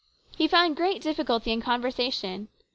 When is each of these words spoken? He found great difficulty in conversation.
He 0.35 0.47
found 0.47 0.77
great 0.77 1.03
difficulty 1.03 1.51
in 1.51 1.61
conversation. 1.61 2.47